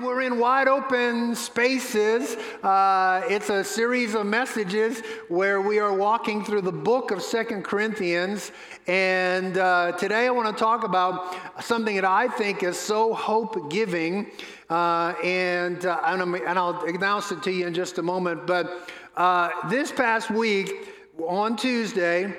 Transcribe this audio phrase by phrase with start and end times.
[0.00, 2.36] we're in wide open spaces.
[2.62, 7.64] Uh, it's a series of messages where we are walking through the book of Second
[7.64, 8.52] Corinthians.
[8.86, 13.70] And uh, today I want to talk about something that I think is so hope
[13.70, 14.30] giving.
[14.70, 18.46] Uh, and, uh, and, I'll announce it to you in just a moment.
[18.46, 20.88] But uh, this past week,
[21.18, 22.34] on Tuesday,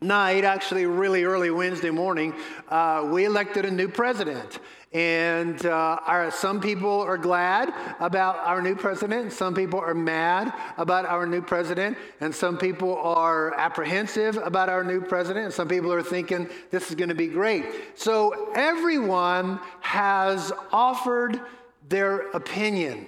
[0.00, 2.34] night, actually, really early Wednesday morning,
[2.68, 4.58] uh, we elected a new president.
[4.92, 10.52] And uh, our, some people are glad about our new president, some people are mad
[10.78, 15.68] about our new president, and some people are apprehensive about our new president, and some
[15.68, 17.64] people are thinking this is going to be great.
[17.94, 21.40] So everyone has offered
[21.88, 23.06] their opinion.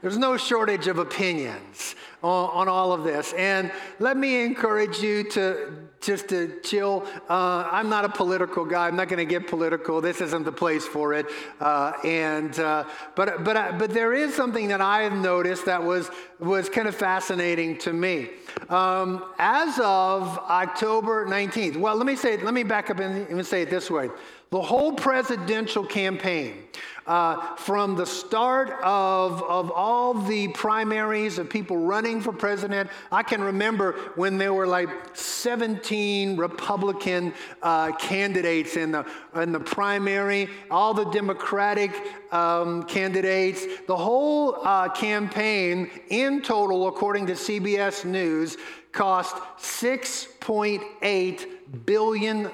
[0.00, 3.34] There's no shortage of opinions on, on, all of this.
[3.34, 7.06] And let me encourage you to just to chill.
[7.28, 8.88] Uh, I'm not a political guy.
[8.88, 10.00] I'm not going to get political.
[10.00, 11.26] This isn't the place for it.
[11.60, 15.82] Uh, and uh, but but uh, but there is something that I have noticed that
[15.82, 18.30] was was kind of fascinating to me.
[18.68, 21.76] Um, as of October 19th.
[21.76, 22.36] Well, let me say.
[22.38, 24.08] Let me back up and, and say it this way.
[24.50, 26.64] The whole presidential campaign,
[27.06, 33.22] uh, from the start of, of all the primaries of people running for president, I
[33.22, 40.48] can remember when there were like 17 Republican uh, candidates in the, in the primary,
[40.68, 41.92] all the Democratic
[42.32, 43.64] um, candidates.
[43.86, 48.56] The whole uh, campaign, in total, according to CBS News,
[48.90, 51.46] cost $6.8
[51.86, 52.50] billion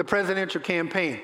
[0.00, 1.20] the presidential campaign.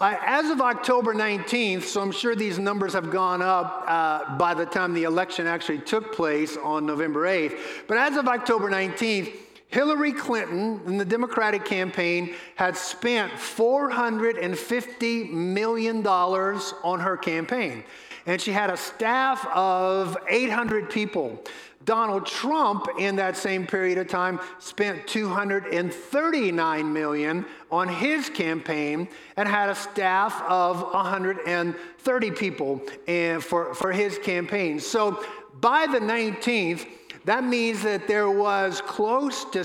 [0.00, 4.54] Uh, as of October 19th, so I'm sure these numbers have gone up uh, by
[4.54, 7.56] the time the election actually took place on November 8th.
[7.86, 9.32] But as of October 19th,
[9.68, 17.84] Hillary Clinton and the Democratic campaign had spent $450 million on her campaign.
[18.26, 21.38] And she had a staff of 800 people.
[21.84, 29.48] Donald Trump, in that same period of time, spent 239 million on his campaign and
[29.48, 34.78] had a staff of 130 people eh, for, for his campaign.
[34.78, 35.24] So
[35.60, 36.86] by the 19th,
[37.24, 39.64] that means that there was close to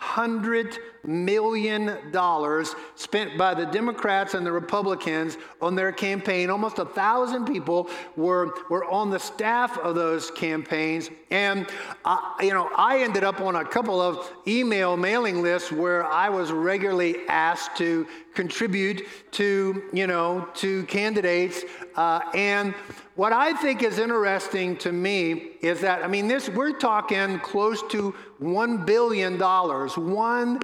[0.00, 6.50] 700 million dollars spent by the Democrats and the Republicans on their campaign.
[6.50, 11.10] Almost a thousand people were, were on the staff of those campaigns.
[11.30, 11.66] And,
[12.04, 16.28] uh, you know, I ended up on a couple of email mailing lists where I
[16.28, 21.64] was regularly asked to contribute to, you know, to candidates.
[21.96, 22.74] Uh, and
[23.18, 27.82] what I think is interesting to me is that, I mean, this, we're talking close
[27.88, 30.62] to $1 billion, $1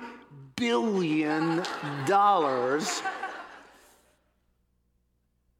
[0.55, 1.63] billion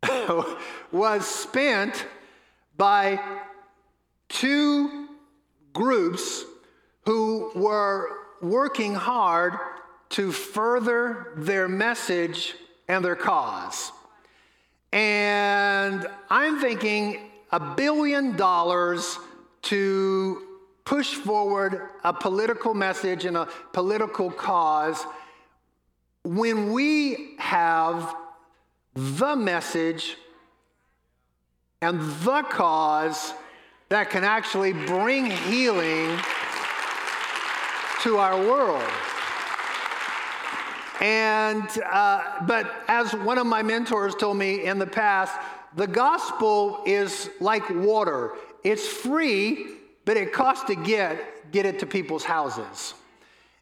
[0.93, 2.07] was spent
[2.77, 3.21] by
[4.29, 5.09] two
[5.73, 6.45] groups
[7.07, 8.09] who were
[8.41, 9.55] working hard
[10.11, 12.55] to further their message
[12.87, 13.91] and their cause.
[14.95, 17.19] And I'm thinking
[17.51, 19.19] a billion dollars
[19.63, 20.41] to
[20.85, 25.05] push forward a political message and a political cause
[26.23, 28.15] when we have
[28.95, 30.17] the message
[31.83, 33.33] and the cause
[33.89, 36.17] that can actually bring healing
[38.03, 38.89] to our world.
[41.01, 45.35] And, uh, but as one of my mentors told me in the past,
[45.77, 48.33] the gospel is like water.
[48.63, 49.67] It's free,
[50.05, 52.95] but it costs to get, get it to people's houses.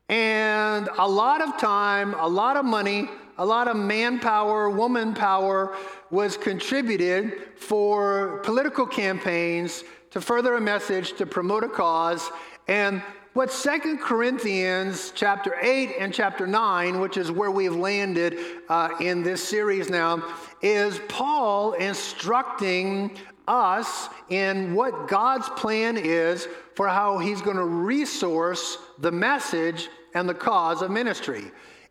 [0.09, 5.75] And a lot of time, a lot of money, a lot of manpower, woman power
[6.10, 12.31] was contributed for political campaigns to further a message, to promote a cause.
[12.69, 13.03] And
[13.34, 18.38] what Second Corinthians chapter 8 and chapter 9, which is where we've landed
[18.69, 20.22] uh, in this series now,
[20.60, 23.16] is Paul instructing
[23.48, 30.28] us in what God's plan is for how He's going to resource the message and
[30.28, 31.45] the cause of ministry.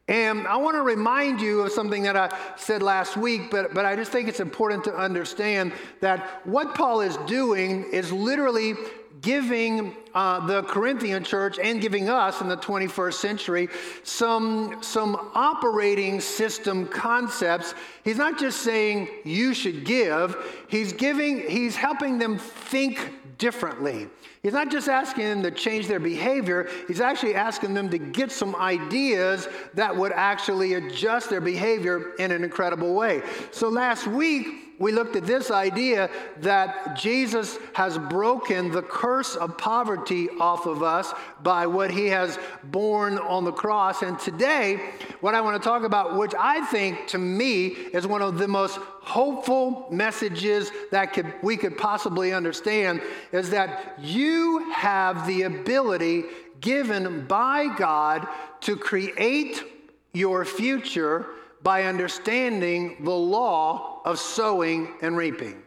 [0.07, 3.85] And I want to remind you of something that I said last week, but, but
[3.85, 5.71] I just think it's important to understand
[6.01, 8.75] that what Paul is doing is literally
[9.21, 13.69] giving uh, the Corinthian church and giving us in the 21st century
[14.03, 17.73] some, some operating system concepts.
[18.03, 20.35] He's not just saying you should give,
[20.67, 24.07] he's giving, he's helping them think differently.
[24.43, 28.31] He's not just asking them to change their behavior, he's actually asking them to get
[28.31, 33.21] some ideas that would actually adjust their behavior in an incredible way.
[33.51, 39.57] So last week, we looked at this idea that Jesus has broken the curse of
[39.57, 41.13] poverty off of us
[41.43, 44.01] by what he has borne on the cross.
[44.01, 44.89] And today,
[45.21, 48.47] what I want to talk about, which I think to me is one of the
[48.47, 53.01] most hopeful messages that could, we could possibly understand,
[53.31, 56.23] is that you have the ability
[56.59, 58.27] given by God
[58.61, 59.63] to create
[60.13, 61.27] your future
[61.63, 65.61] by understanding the law of sowing and reaping.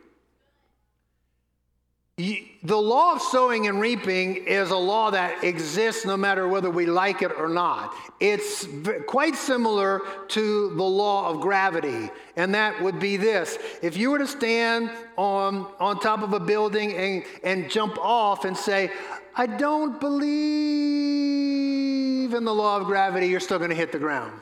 [2.17, 6.87] The law of sowing and reaping is a law that exists no matter whether we
[6.87, 7.93] like it or not.
[8.21, 8.69] It's
[9.09, 13.59] quite similar to the law of gravity, and that would be this.
[13.83, 18.45] If you were to stand on, on top of a building and, and jump off
[18.45, 18.93] and say,
[19.35, 20.33] I don't believe
[22.33, 24.41] in the law of gravity, you're still going to hit the ground.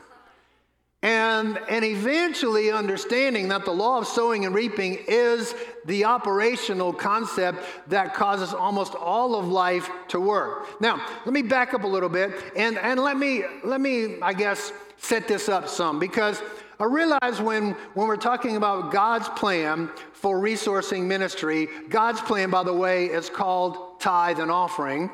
[1.03, 5.53] And, and eventually understanding that the law of sowing and reaping is
[5.83, 10.79] the operational concept that causes almost all of life to work.
[10.79, 14.31] Now, let me back up a little bit and, and let me, let me, I
[14.31, 16.41] guess, set this up some because
[16.79, 22.63] I realize when, when we're talking about God's plan for resourcing ministry, God's plan, by
[22.63, 25.09] the way, is called tithe and offering.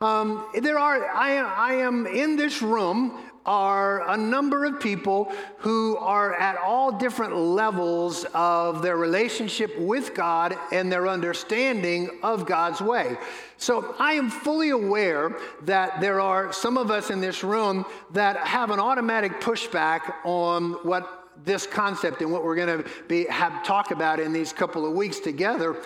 [0.00, 5.96] Um, there are, I, I am in this room are a number of people who
[5.96, 12.82] are at all different levels of their relationship with God and their understanding of God's
[12.82, 13.16] way.
[13.56, 18.36] So I am fully aware that there are some of us in this room that
[18.36, 23.62] have an automatic pushback on what this concept and what we're going to be have
[23.64, 25.76] talk about in these couple of weeks together.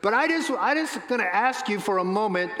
[0.00, 2.52] But I just I just going to ask you for a moment,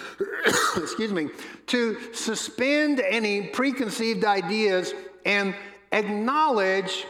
[0.76, 1.28] excuse me,
[1.68, 4.94] to suspend any preconceived ideas
[5.24, 5.54] and
[5.92, 7.06] acknowledge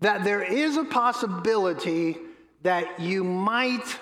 [0.00, 2.16] that there is a possibility
[2.62, 3.98] that you might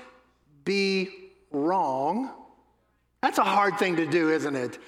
[0.64, 1.10] be
[1.50, 2.30] wrong.
[3.22, 4.78] That's a hard thing to do, isn't it?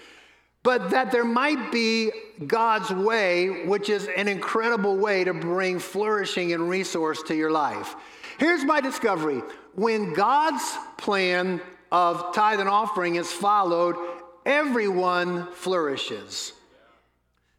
[0.63, 2.11] But that there might be
[2.47, 7.97] God's way, which is an incredible way to bring flourishing and resource to your life.
[8.39, 9.43] Here's my discovery
[9.75, 11.61] when God's plan
[11.93, 13.97] of tithe and offering is followed,
[14.45, 16.53] everyone flourishes.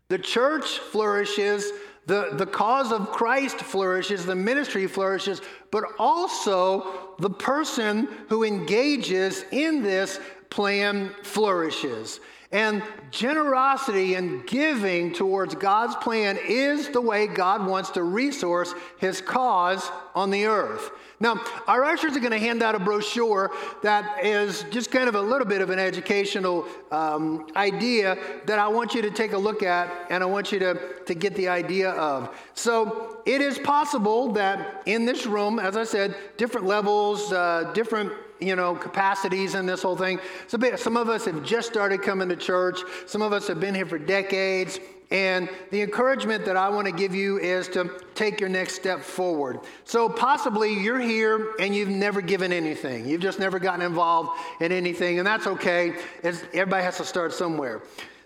[0.10, 1.72] The church flourishes,
[2.06, 9.46] the, the cause of Christ flourishes, the ministry flourishes, but also the person who engages
[9.52, 10.20] in this
[10.50, 12.20] plan flourishes.
[12.52, 19.22] And generosity and giving towards God's plan is the way God wants to resource his
[19.22, 20.92] cause on the earth.
[21.22, 23.52] Now, our ushers are going to hand out a brochure
[23.84, 28.18] that is just kind of a little bit of an educational um, idea
[28.48, 31.14] that I want you to take a look at and I want you to, to
[31.14, 32.36] get the idea of.
[32.56, 38.12] So, it is possible that in this room, as I said, different levels, uh, different
[38.42, 40.20] you know, capacities in this whole thing.
[40.48, 42.80] So some of us have just started coming to church.
[43.06, 44.80] Some of us have been here for decades.
[45.12, 49.02] And the encouragement that I want to give you is to take your next step
[49.02, 49.60] forward.
[49.84, 53.08] So possibly you're here and you've never given anything.
[53.08, 55.96] You've just never gotten involved in anything, and that's okay.
[56.24, 57.82] It's, everybody has to start somewhere.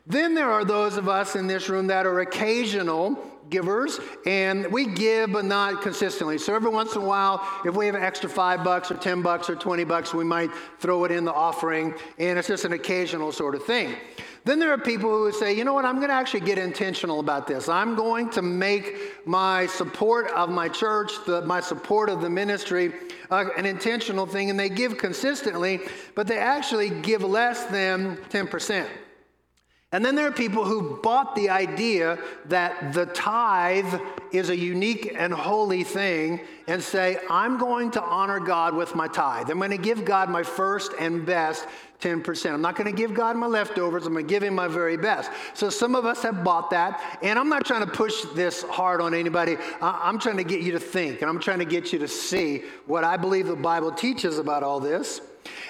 [0.06, 3.18] Then there are those of us in this room that are occasional
[3.50, 6.38] givers, and we give, but not consistently.
[6.38, 9.22] So every once in a while, if we have an extra five bucks or 10
[9.22, 12.74] bucks or 20 bucks, we might throw it in the offering, and it's just an
[12.74, 13.96] occasional sort of thing.
[14.46, 16.60] Then there are people who would say, you know what, I'm going to actually get
[16.60, 17.68] intentional about this.
[17.68, 22.94] I'm going to make my support of my church, the, my support of the ministry,
[23.32, 25.80] uh, an intentional thing, and they give consistently,
[26.14, 28.88] but they actually give less than 10%.
[29.96, 34.02] And then there are people who bought the idea that the tithe
[34.34, 39.08] is a unique and holy thing and say, I'm going to honor God with my
[39.08, 39.50] tithe.
[39.50, 41.66] I'm going to give God my first and best
[42.06, 42.54] 10%.
[42.54, 44.06] I'm not going to give God my leftovers.
[44.06, 45.32] I'm going to give Him my very best.
[45.56, 47.20] So some of us have bought that.
[47.24, 49.58] And I'm not trying to push this hard on anybody.
[49.82, 52.64] I'm trying to get you to think and I'm trying to get you to see
[52.86, 55.22] what I believe the Bible teaches about all this.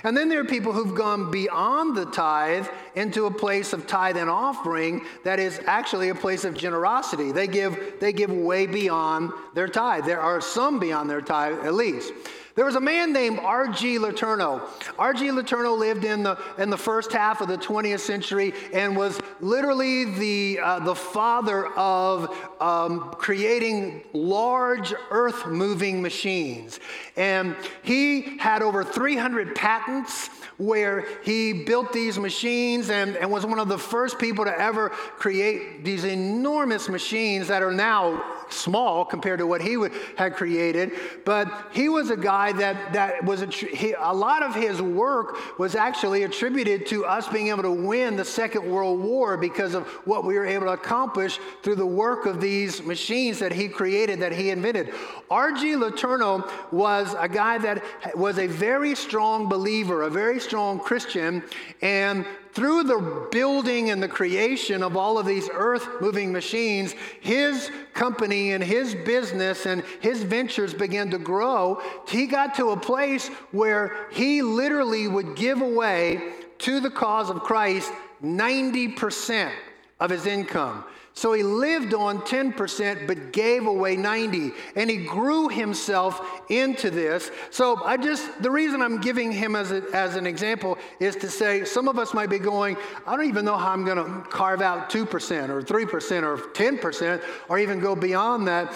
[0.03, 4.17] And then there are people who've gone beyond the tithe into a place of tithe
[4.17, 7.31] and offering that is actually a place of generosity.
[7.31, 10.05] They give, they give way beyond their tithe.
[10.05, 12.13] There are some beyond their tithe, at least.
[12.55, 13.99] There was a man named R.G.
[13.99, 14.61] Letourneau.
[14.97, 15.25] R.G.
[15.27, 20.05] Letourneau lived in the, in the first half of the 20th century and was literally
[20.05, 26.79] the, uh, the father of um, creating large earth moving machines.
[27.17, 33.59] And he had over 300 patents where he built these machines and, and was one
[33.59, 39.39] of the first people to ever create these enormous machines that are now small compared
[39.39, 40.91] to what he would, had created.
[41.23, 45.59] But he was a guy that, that was, a, he, a lot of his work
[45.59, 49.87] was actually attributed to us being able to win the Second World War because of
[50.05, 54.19] what we were able to accomplish through the work of these machines that he created,
[54.19, 54.93] that he invented.
[55.29, 55.73] R.G.
[55.73, 57.83] Letourneau was a guy that
[58.15, 61.43] was a very strong believer, a very strong Christian,
[61.81, 62.25] and
[62.55, 68.53] through the building and the creation of all of these earth moving machines, his company
[68.53, 71.81] and his business and his ventures began to grow.
[72.07, 77.41] He got to a place where he literally would give away to the cause of
[77.41, 77.91] Christ
[78.23, 79.51] 90%
[79.99, 80.85] of his income.
[81.15, 87.31] So he lived on 10% but gave away 90 and he grew himself into this.
[87.51, 91.29] So I just the reason I'm giving him as, a, as an example is to
[91.29, 92.75] say some of us might be going,
[93.07, 95.03] I don't even know how I'm going to carve out 2%
[95.49, 98.73] or 3% or 10% or even go beyond that.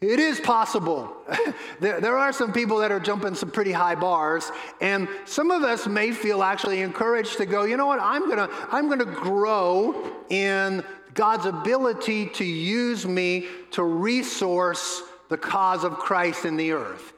[0.00, 1.16] It is possible.
[1.80, 4.50] there, there, are some people that are jumping some pretty high bars,
[4.80, 8.48] and some of us may feel actually encouraged to go, you know what, I'm gonna,
[8.72, 10.82] I'm gonna grow in
[11.14, 17.12] God's ability to use me to resource the cause of Christ in the earth.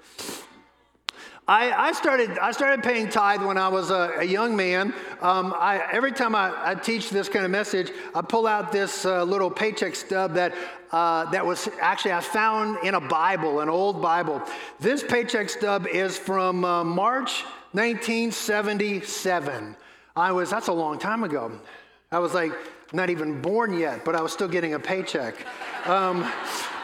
[1.47, 4.95] I, I, started, I started paying tithe when I was a, a young man.
[5.21, 9.05] Um, I, every time I, I, teach this kind of message, I pull out this
[9.05, 10.55] uh, little paycheck stub that,
[10.91, 14.41] uh, that was actually I found in a Bible, an old Bible.
[14.81, 19.77] This paycheck stub is from uh, March 1977.
[20.17, 21.53] I was, that's a long time ago.
[22.15, 22.53] I was like
[22.93, 25.35] not even born yet, but I was still getting a paycheck.
[25.85, 26.23] Um,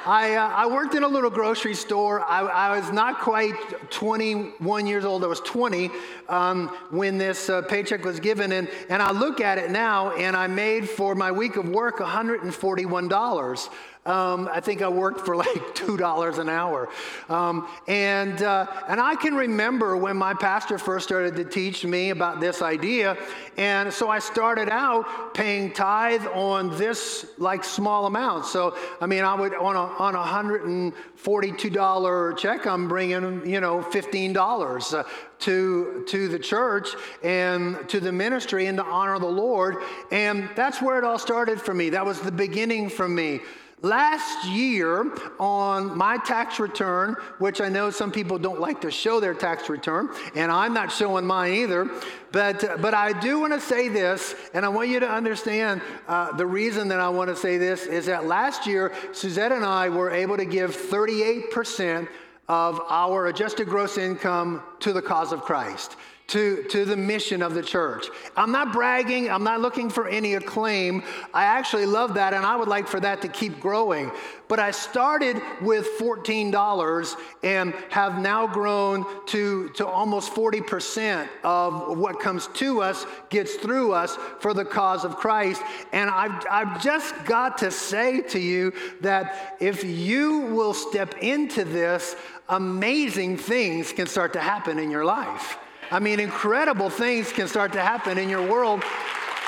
[0.04, 2.22] I, uh, I, worked in a little grocery store.
[2.22, 3.54] I, I, was not quite
[3.90, 5.22] 21 years old.
[5.22, 5.88] I was 20
[6.28, 8.50] um, when this uh, paycheck was given.
[8.50, 11.98] And, and I look at it now, and I made for my week of work
[11.98, 13.68] $141.
[14.10, 16.88] Um, I think I worked for like two dollars an hour,
[17.28, 22.10] um, and uh, and I can remember when my pastor first started to teach me
[22.10, 23.16] about this idea,
[23.56, 28.46] and so I started out paying tithe on this like small amount.
[28.46, 32.66] So I mean, I would on a on a hundred and forty two dollar check,
[32.66, 34.92] I'm bringing you know fifteen dollars.
[34.92, 35.04] Uh,
[35.40, 36.90] to, to the church
[37.22, 39.76] and to the ministry and to honor the Lord.
[40.10, 41.88] And that's where it all started for me.
[41.88, 43.40] That was the beginning for me.
[43.82, 49.20] Last year, on my tax return, which I know some people don't like to show
[49.20, 51.90] their tax return, and I'm not showing mine either,
[52.30, 56.32] but, but I do want to say this, and I want you to understand uh,
[56.32, 59.88] the reason that I want to say this is that last year, Suzette and I
[59.88, 62.06] were able to give 38%
[62.48, 65.96] of our adjusted gross income to the cause of Christ
[66.30, 68.06] to, to the mission of the church.
[68.36, 71.02] I'm not bragging, I'm not looking for any acclaim.
[71.34, 74.10] I actually love that, and I would like for that to keep growing.
[74.46, 82.18] But I started with $14 and have now grown to, to almost 40% of what
[82.18, 85.62] comes to us gets through us for the cause of Christ.
[85.92, 88.72] And I've, I've just got to say to you
[89.02, 92.16] that if you will step into this,
[92.48, 95.58] amazing things can start to happen in your life.
[95.90, 98.82] I mean, incredible things can start to happen in your world.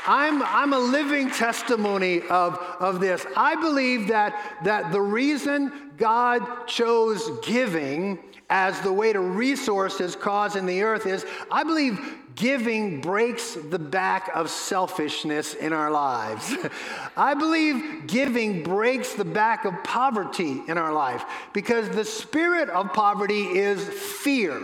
[0.05, 3.25] I'm, I'm a living testimony of, of this.
[3.37, 8.19] I believe that, that the reason God chose giving
[8.49, 11.99] as the way to resource his cause in the earth is I believe
[12.35, 16.53] giving breaks the back of selfishness in our lives.
[17.17, 21.23] I believe giving breaks the back of poverty in our life
[21.53, 24.61] because the spirit of poverty is fear.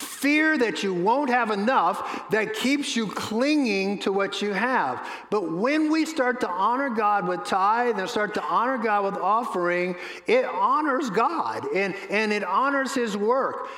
[0.00, 5.04] Fear that you won't have enough that keeps you clinging to what you have.
[5.28, 9.20] But when we start to honor God with tithe and start to honor God with
[9.20, 13.68] offering, it honors God and, and it honors His work.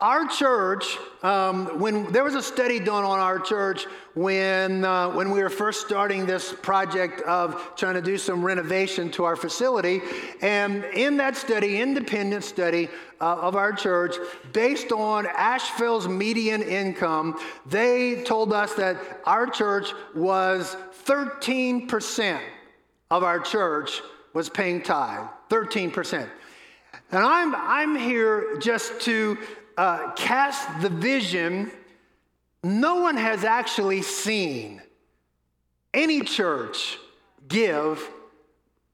[0.00, 5.30] Our church, um, when there was a study done on our church when, uh, when
[5.30, 10.00] we were first starting this project of trying to do some renovation to our facility.
[10.40, 12.88] And in that study, independent study
[13.20, 14.16] uh, of our church,
[14.54, 22.40] based on Asheville's median income, they told us that our church was 13%
[23.10, 24.00] of our church
[24.32, 25.28] was paying tithe.
[25.50, 26.26] 13%.
[27.12, 29.36] And I'm, I'm here just to
[29.80, 31.70] uh, cast the vision,
[32.62, 34.82] no one has actually seen
[35.94, 36.98] any church
[37.48, 38.06] give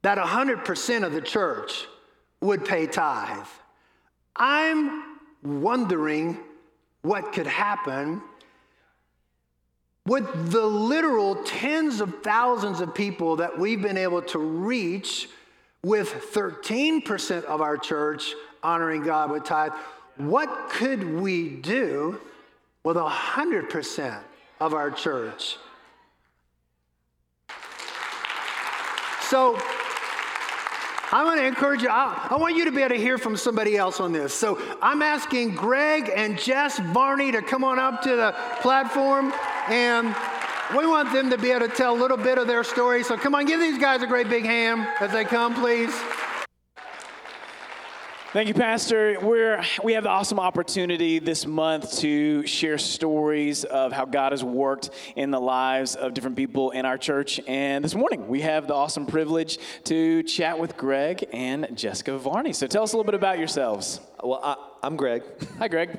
[0.03, 1.89] that 100% of the church
[2.41, 3.49] would pay tithe.
[4.37, 6.39] I'm wondering
[7.03, 8.23] what could happen
[10.07, 15.29] with the literal tens of thousands of people that we've been able to reach
[15.83, 19.73] with 13% of our church honoring God with tithe,
[20.17, 22.21] what could we do
[22.85, 24.19] with 100%
[24.61, 25.57] of our church?
[29.23, 29.59] So,
[31.13, 31.89] I want to encourage you.
[31.89, 34.35] I, I, want you to be able to hear from somebody else on this.
[34.35, 39.33] So I'm asking Greg and Jess Varney to come on up to the platform,
[39.69, 40.09] and
[40.77, 43.05] we want them to be able to tell a little bit of their story.
[43.05, 45.95] So come on, give these guys a great big hand as they come, please.
[48.37, 49.19] Thank you, Pastor.
[49.19, 54.45] We're, we have the awesome opportunity this month to share stories of how God has
[54.45, 57.41] worked in the lives of different people in our church.
[57.49, 62.53] And this morning, we have the awesome privilege to chat with Greg and Jessica Varney.
[62.53, 64.03] So tell us a little bit about yourselves.
[64.23, 65.23] Well, I, am Greg.
[65.59, 65.97] Hi, Greg.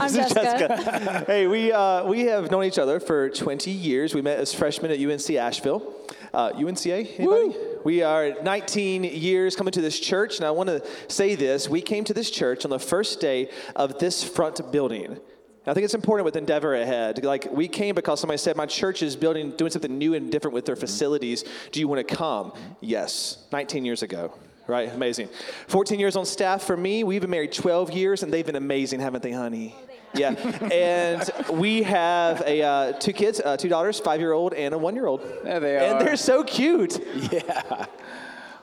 [0.00, 0.42] I'm Jessica.
[0.42, 1.24] Jessica.
[1.28, 4.14] hey, we, uh, we have known each other for 20 years.
[4.14, 5.94] We met as freshmen at UNC Asheville.
[6.34, 7.48] Uh, UNCA, anybody?
[7.50, 7.75] Woo.
[7.86, 11.68] We are 19 years coming to this church, and I want to say this.
[11.68, 15.20] We came to this church on the first day of this front building.
[15.68, 17.22] I think it's important with Endeavor ahead.
[17.22, 20.52] Like we came because somebody said, "My church is building, doing something new and different
[20.52, 20.80] with their mm-hmm.
[20.80, 21.44] facilities.
[21.70, 24.34] Do you want to come?" Yes, 19 years ago.
[24.66, 25.28] Right, amazing.
[25.68, 27.04] 14 years on staff for me.
[27.04, 29.76] We've been married 12 years, and they've been amazing, haven't they, honey?
[30.16, 30.30] Yeah,
[30.72, 35.20] and we have a uh, two kids, uh, two daughters, five-year-old and a one-year-old.
[35.44, 36.98] There they are, and they're so cute.
[37.32, 37.86] Yeah.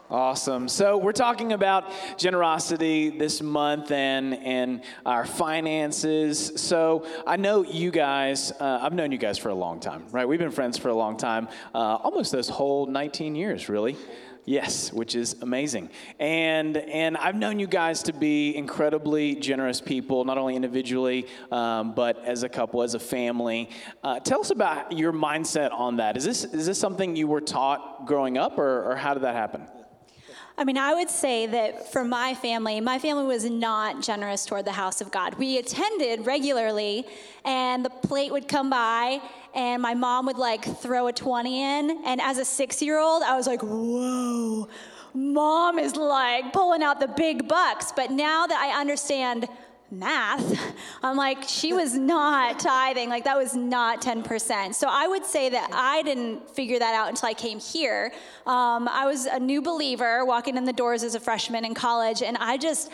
[0.10, 0.68] Awesome.
[0.68, 6.52] So we're talking about generosity this month and and our finances.
[6.62, 8.52] So I know you guys.
[8.52, 10.28] Uh, I've known you guys for a long time, right?
[10.28, 13.98] We've been friends for a long time, uh, almost this whole 19 years, really.
[14.46, 15.90] Yes, which is amazing.
[16.20, 21.94] And and I've known you guys to be incredibly generous people, not only individually, um,
[21.96, 23.70] but as a couple, as a family.
[24.04, 26.18] Uh, tell us about your mindset on that.
[26.18, 29.36] Is this is this something you were taught growing up, or, or how did that
[29.36, 29.66] happen?
[30.56, 34.66] I mean, I would say that for my family, my family was not generous toward
[34.66, 35.34] the house of God.
[35.36, 37.08] We attended regularly,
[37.44, 39.20] and the plate would come by,
[39.56, 42.04] and my mom would like throw a 20 in.
[42.06, 44.68] And as a six year old, I was like, whoa,
[45.14, 47.92] mom is like pulling out the big bucks.
[47.92, 49.48] But now that I understand,
[49.94, 50.60] math.
[51.04, 53.10] I'm like, she was not tithing.
[53.10, 54.74] Like, that was not 10%.
[54.74, 58.12] So I would say that I didn't figure that out until I came here.
[58.46, 62.22] Um, I was a new believer walking in the doors as a freshman in college,
[62.22, 62.92] and I just,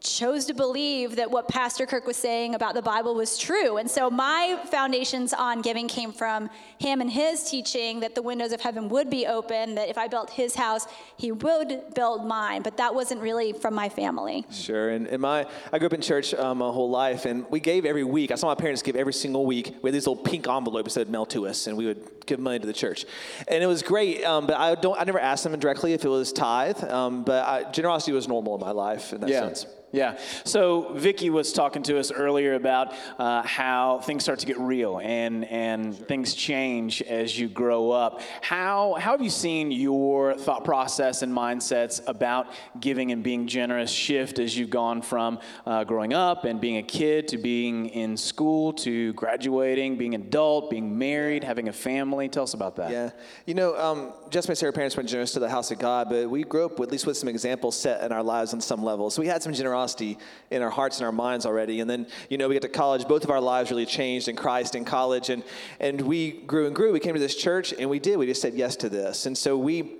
[0.00, 3.76] chose to believe that what Pastor Kirk was saying about the Bible was true.
[3.76, 8.52] And so my foundations on giving came from him and his teaching that the windows
[8.52, 10.86] of heaven would be open, that if I built his house,
[11.16, 12.62] he would build mine.
[12.62, 14.46] But that wasn't really from my family.
[14.50, 14.90] Sure.
[14.90, 17.84] And, and my, I grew up in church um, my whole life, and we gave
[17.84, 18.30] every week.
[18.30, 19.76] I saw my parents give every single week.
[19.82, 22.40] We had these little pink envelopes that would mail to us, and we would give
[22.40, 23.04] money to the church.
[23.48, 26.08] And it was great, um, but I, don't, I never asked them directly if it
[26.08, 29.40] was tithe, um, but I, generosity was normal in my life in that yeah.
[29.40, 29.66] sense.
[29.92, 30.18] Yeah.
[30.44, 35.00] So Vicky was talking to us earlier about uh, how things start to get real
[35.00, 38.20] and and things change as you grow up.
[38.40, 42.46] How how have you seen your thought process and mindsets about
[42.78, 46.82] giving and being generous shift as you've gone from uh, growing up and being a
[46.82, 52.28] kid to being in school to graduating, being an adult, being married, having a family?
[52.28, 52.92] Tell us about that.
[52.92, 53.10] Yeah.
[53.44, 56.30] You know, um, just my Sarah parents went generous to the house of God, but
[56.30, 59.10] we grew up at least with some examples set in our lives on some level.
[59.10, 60.18] So we had some generosity
[60.50, 61.80] in our hearts and our minds already.
[61.80, 64.36] And then, you know, we get to college, both of our lives really changed in
[64.36, 65.30] Christ in college.
[65.30, 65.42] And,
[65.80, 66.92] and we grew and grew.
[66.92, 68.18] We came to this church and we did.
[68.18, 69.26] We just said yes to this.
[69.26, 69.96] And so we,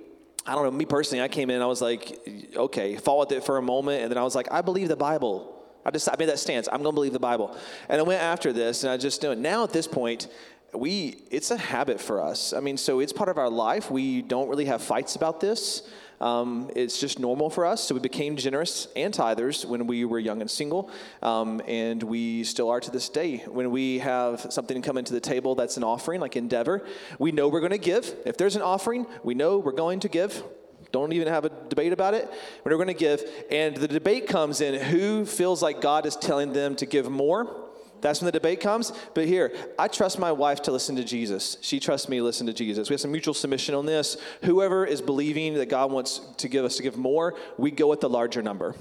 [0.47, 3.45] I don't know, me personally, I came in I was like, okay, fall with it
[3.45, 4.03] for a moment.
[4.03, 5.57] And then I was like, I believe the Bible.
[5.85, 6.69] I just I made that stance.
[6.69, 7.57] I'm going to believe the Bible.
[7.88, 9.38] And I went after this and I just knew it.
[9.38, 10.29] Now at this point,
[10.75, 12.53] we it's a habit for us.
[12.53, 13.91] I mean, so it's part of our life.
[13.91, 15.83] We don't really have fights about this.
[16.21, 17.83] Um, it's just normal for us.
[17.83, 20.91] So we became generous and tithers when we were young and single,
[21.23, 23.39] um, and we still are to this day.
[23.39, 26.87] When we have something come into the table that's an offering, like Endeavor,
[27.19, 28.15] we know we're going to give.
[28.27, 30.43] If there's an offering, we know we're going to give.
[30.93, 32.29] Don't even have a debate about it.
[32.65, 33.23] We're going to give.
[33.51, 37.70] And the debate comes in who feels like God is telling them to give more
[38.01, 38.93] that's when the debate comes.
[39.15, 41.57] But here, I trust my wife to listen to Jesus.
[41.61, 42.89] She trusts me to listen to Jesus.
[42.89, 44.17] We have some mutual submission on this.
[44.43, 48.01] Whoever is believing that God wants to give us to give more, we go with
[48.01, 48.75] the larger number.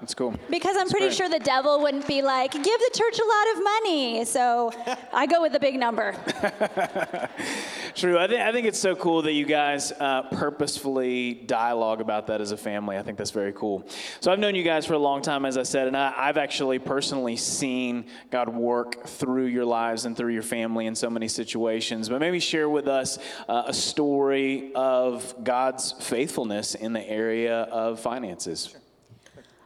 [0.00, 0.34] That's cool.
[0.50, 1.16] Because I'm That's pretty great.
[1.16, 4.24] sure the devil wouldn't be like, give the church a lot of money.
[4.24, 4.72] So
[5.12, 6.12] I go with the big number.
[7.94, 8.18] True.
[8.18, 12.42] I think, I think it's so cool that you guys uh, purposefully dialogue about that
[12.42, 12.98] as a family.
[12.98, 13.86] I think that's very cool.
[14.20, 16.36] So I've known you guys for a long time, as I said, and I, I've
[16.36, 21.28] actually personally seen God work through your lives and through your family in so many
[21.28, 22.10] situations.
[22.10, 27.98] But maybe share with us uh, a story of God's faithfulness in the area of
[27.98, 28.74] finances.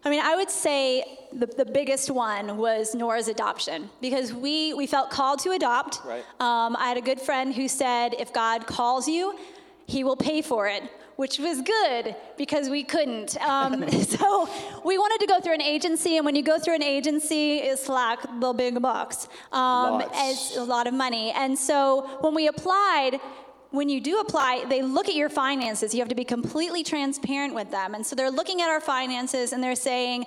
[0.05, 4.87] I mean, I would say the, the biggest one was Nora's adoption because we, we
[4.87, 6.01] felt called to adopt.
[6.05, 6.25] Right.
[6.41, 9.39] Um, I had a good friend who said, if God calls you,
[9.87, 10.85] he will pay for it,
[11.17, 13.37] which was good because we couldn't.
[13.43, 14.49] Um, so
[14.85, 17.89] we wanted to go through an agency, and when you go through an agency, it's
[17.89, 19.29] like the big bucks.
[19.53, 21.33] Um, it's a lot of money.
[21.33, 23.21] And so when we applied,
[23.71, 25.95] when you do apply, they look at your finances.
[25.95, 27.95] You have to be completely transparent with them.
[27.95, 30.27] And so they're looking at our finances and they're saying,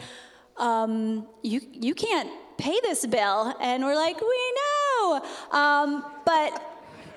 [0.57, 3.53] um, you, you can't pay this bill.
[3.59, 5.25] And we're like, we know.
[5.51, 6.61] Um, but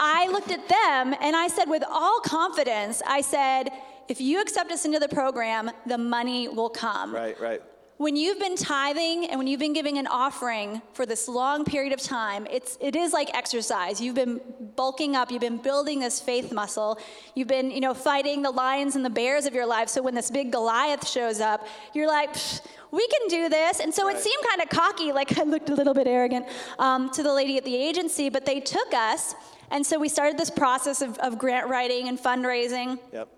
[0.00, 3.70] I looked at them and I said, with all confidence, I said,
[4.08, 7.14] if you accept us into the program, the money will come.
[7.14, 7.62] Right, right.
[7.98, 11.94] When you've been tithing and when you've been giving an offering for this long period
[11.94, 14.02] of time, it's it is like exercise.
[14.02, 14.38] You've been
[14.76, 16.98] bulking up, you've been building this faith muscle.
[17.34, 19.88] You've been, you know, fighting the lions and the bears of your life.
[19.88, 22.36] So when this big Goliath shows up, you're like,
[22.90, 23.80] we can do this.
[23.80, 26.46] And so it seemed kind of cocky, like I looked a little bit arrogant
[26.78, 29.34] um, to the lady at the agency, but they took us.
[29.70, 32.98] And so we started this process of, of grant writing and fundraising.
[33.14, 33.28] Yep.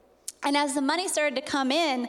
[0.43, 2.09] And as the money started to come in,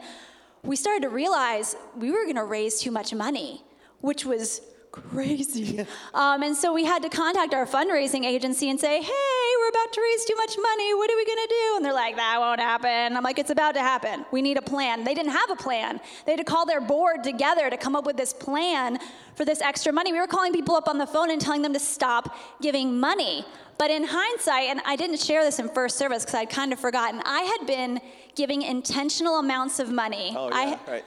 [0.63, 3.63] we started to realize we were going to raise too much money,
[4.01, 5.79] which was crazy.
[6.13, 9.93] um, and so we had to contact our fundraising agency and say, hey, we're about
[9.93, 10.93] to raise too much money.
[10.93, 11.73] What are we going to do?
[11.75, 13.15] And they're like, that won't happen.
[13.15, 14.25] I'm like, it's about to happen.
[14.31, 15.03] We need a plan.
[15.03, 15.99] They didn't have a plan.
[16.25, 18.99] They had to call their board together to come up with this plan
[19.35, 20.11] for this extra money.
[20.11, 23.45] We were calling people up on the phone and telling them to stop giving money.
[23.77, 26.79] But in hindsight, and I didn't share this in first service because I'd kind of
[26.81, 28.01] forgotten, I had been
[28.39, 30.34] giving intentional amounts of money.
[30.34, 31.06] Oh, I, yeah, right.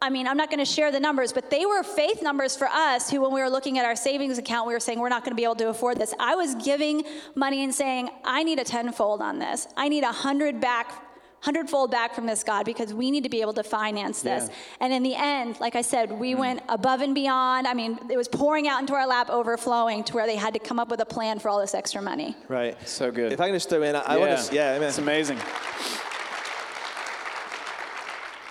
[0.00, 2.66] I mean, I'm not going to share the numbers, but they were faith numbers for
[2.66, 5.22] us who, when we were looking at our savings account, we were saying, we're not
[5.22, 6.14] going to be able to afford this.
[6.18, 9.68] I was giving money and saying, I need a tenfold on this.
[9.76, 10.90] I need a hundred back,
[11.40, 14.48] hundredfold back from this, God, because we need to be able to finance this.
[14.48, 14.54] Yeah.
[14.80, 16.40] And in the end, like I said, we mm-hmm.
[16.40, 17.66] went above and beyond.
[17.66, 20.60] I mean, it was pouring out into our lap, overflowing to where they had to
[20.60, 22.34] come up with a plan for all this extra money.
[22.48, 22.74] Right.
[22.88, 23.34] So good.
[23.34, 25.38] If I can just throw in, I, I want to, yeah, it's amazing.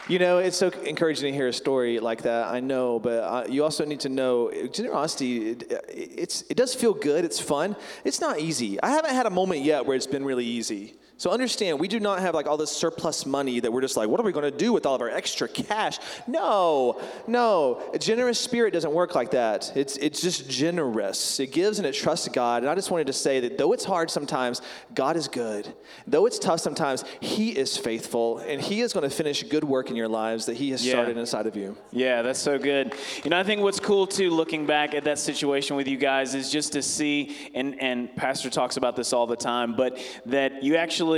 [0.09, 2.47] You know, it's so encouraging to hear a story like that.
[2.47, 5.51] I know, but uh, you also need to know generosity.
[5.51, 7.23] It, it's it does feel good.
[7.23, 7.75] It's fun.
[8.03, 8.81] It's not easy.
[8.81, 10.95] I haven't had a moment yet where it's been really easy.
[11.19, 14.07] So understand, we do not have like all this surplus money that we're just like,
[14.07, 15.99] what are we going to do with all of our extra cash?
[16.27, 17.83] No, no.
[17.93, 19.73] A generous spirit doesn't work like that.
[19.75, 21.41] It's it's just generous.
[21.41, 22.63] It gives and it trusts God.
[22.63, 24.61] And I just wanted to say that though it's hard sometimes,
[24.95, 25.67] God is good.
[26.07, 29.89] Though it's tough sometimes, He is faithful, and He is going to finish good work
[29.89, 30.93] in your lives that He has Yeah.
[30.93, 31.75] started inside of you.
[31.91, 32.93] Yeah, that's so good.
[33.25, 36.33] You know, I think what's cool too, looking back at that situation with you guys,
[36.33, 40.63] is just to see, and, and Pastor talks about this all the time, but that
[40.63, 41.08] you actually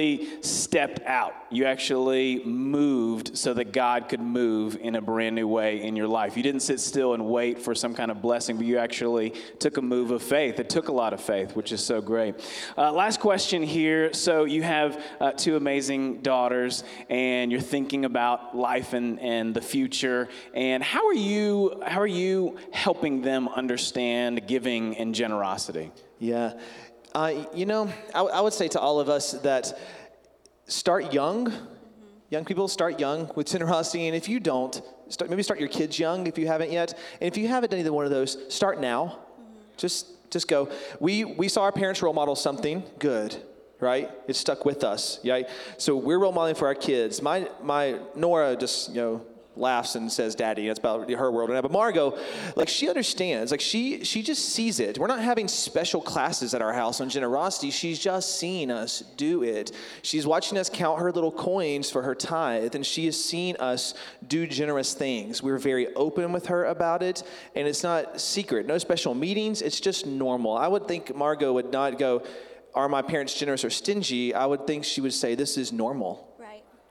[0.42, 1.34] stepped out.
[1.50, 6.08] You actually moved so that God could move in a brand new way in your
[6.08, 6.38] life.
[6.38, 9.78] You didn't sit still and wait for some kind of blessing, but you actually took
[9.78, 10.60] a move of faith.
[10.60, 12.36] It took a lot of faith, which is so great.
[12.78, 14.14] Uh, last question here.
[14.14, 19.62] So you have uh, two amazing daughters, and you're thinking about life and, and the
[19.62, 20.30] future.
[20.54, 21.82] And how are you?
[21.86, 25.92] How are you helping them understand giving and generosity?
[26.20, 26.54] Yeah.
[27.14, 29.78] Uh, you know, I, I would say to all of us that
[30.66, 31.52] start young.
[32.30, 36.00] Young people start young with generosity, and if you don't, start, maybe start your kids
[36.00, 36.98] young if you haven't yet.
[37.20, 39.20] And if you haven't done either one of those, start now.
[39.76, 40.70] Just just go.
[41.02, 43.36] We we saw our parents role model something good,
[43.82, 44.10] right?
[44.30, 45.50] It stuck with us, right?
[45.78, 47.22] So we're role modeling for our kids.
[47.22, 51.72] My my Nora just you know laughs and says daddy that's about her world but
[51.72, 52.18] margot
[52.56, 53.52] like she understands.
[53.52, 54.98] Like she she just sees it.
[54.98, 57.02] We're not having special classes at our house.
[57.02, 59.72] On generosity she's just seeing us do it.
[60.02, 63.94] She's watching us count her little coins for her tithe and she has seen us
[64.28, 65.44] do generous things.
[65.44, 67.24] We're very open with her about it
[67.56, 68.66] and it's not secret.
[68.66, 69.62] No special meetings.
[69.62, 70.58] It's just normal.
[70.58, 72.24] I would think margot would not go
[72.74, 74.34] are my parents generous or stingy?
[74.34, 76.14] I would think she would say this is normal.
[76.16, 76.31] Right.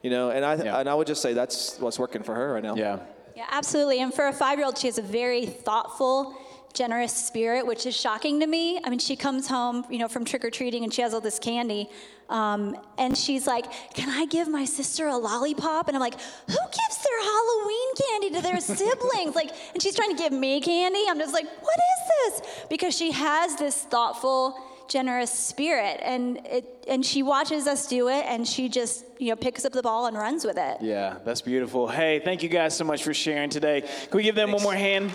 [0.03, 0.79] You know, and I Yeah.
[0.81, 2.75] and I would just say that's what's working for her right now.
[2.75, 2.99] Yeah.
[3.37, 4.01] Yeah, absolutely.
[4.01, 6.35] And for a five year old, she has a very thoughtful,
[6.75, 8.79] generous spirit, which is shocking to me.
[8.85, 11.21] I mean, she comes home, you know, from trick or treating and she has all
[11.21, 11.89] this candy.
[12.29, 15.89] Um, and she's like, Can I give my sister a lollipop?
[15.89, 19.35] And I'm like, Who gives their Halloween candy to their siblings?
[19.35, 21.05] Like, and she's trying to give me candy.
[21.09, 22.67] I'm just like, What is this?
[22.69, 24.57] Because she has this thoughtful,
[24.91, 29.37] generous spirit and it and she watches us do it and she just you know
[29.37, 31.87] picks up the ball and runs with it Yeah, that's beautiful.
[31.87, 33.83] Hey, thank you guys so much for sharing today.
[33.83, 35.13] Can we give them one more hand?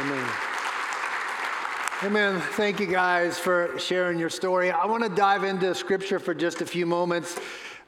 [0.00, 0.28] Amen.
[2.02, 2.40] Amen.
[2.52, 4.70] Thank you guys for sharing your story.
[4.70, 7.38] I want to dive into scripture for just a few moments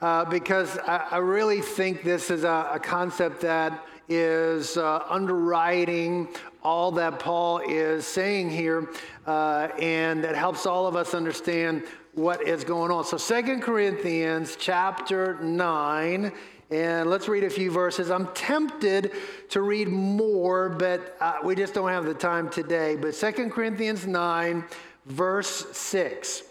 [0.01, 6.29] uh, because I, I, really think this is a, a concept that is uh, underwriting
[6.63, 8.89] all that Paul is saying here,
[9.27, 11.83] uh, and that helps all of us understand
[12.15, 13.05] what is going on.
[13.05, 16.33] So, Second Corinthians chapter 9
[16.71, 18.11] and let's read a few verses.
[18.11, 19.13] I'm tempted
[19.51, 22.97] to read more, but uh, we just don't have the time today.
[22.97, 24.65] But Second Corinthians 9,
[25.05, 26.43] verse 6.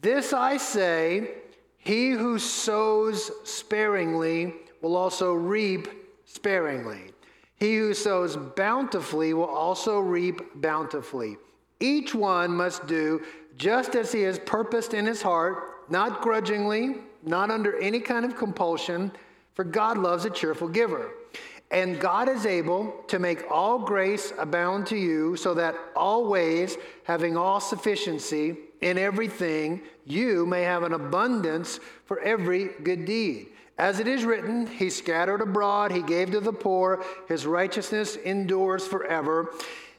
[0.00, 1.32] This I say,
[1.76, 5.88] he who sows sparingly will also reap
[6.32, 7.12] sparingly.
[7.56, 11.36] He who sows bountifully will also reap bountifully.
[11.78, 13.22] Each one must do
[13.56, 18.36] just as he has purposed in his heart, not grudgingly, not under any kind of
[18.36, 19.12] compulsion
[19.54, 21.10] for God loves a cheerful giver.
[21.70, 27.36] And God is able to make all grace abound to you, so that always, having
[27.36, 33.48] all sufficiency in everything, you may have an abundance for every good deed.
[33.80, 38.86] As it is written, He scattered abroad, He gave to the poor, His righteousness endures
[38.86, 39.54] forever.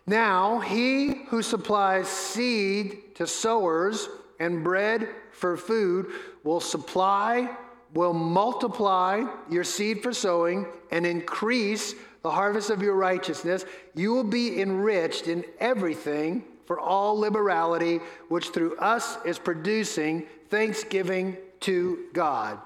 [0.05, 4.07] Now, He who supplies seed to sowers
[4.39, 6.11] and bread for food
[6.43, 7.49] will supply
[7.95, 13.65] will multiply your seed for sowing and increase the harvest of your righteousness.
[13.95, 21.35] You will be enriched in everything for all liberality, which through us is producing thanksgiving
[21.61, 22.59] to God.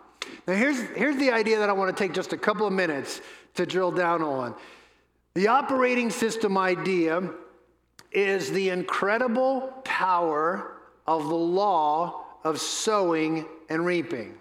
[0.47, 3.21] Now, here's, here's the idea that I want to take just a couple of minutes
[3.55, 4.55] to drill down on.
[5.33, 7.29] The operating system idea
[8.11, 14.37] is the incredible power of the law of sowing and reaping.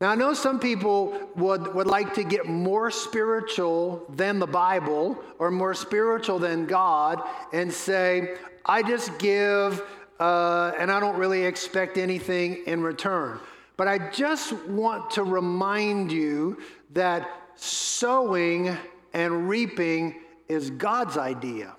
[0.00, 5.22] Now, I know some people would, would like to get more spiritual than the Bible
[5.38, 9.80] or more spiritual than God and say, I just give
[10.18, 13.40] uh, and I don't really expect anything in return.
[13.82, 16.58] But I just want to remind you
[16.92, 18.76] that sowing
[19.12, 21.74] and reaping is God's idea.